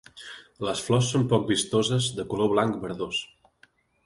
[0.67, 3.23] Les flors són poc vistoses de color blanc verdós.